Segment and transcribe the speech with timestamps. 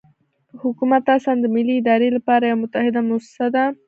[0.61, 3.63] حکومت اصلاً د ملي ادارې لپاره یوه متحده موسسه ده.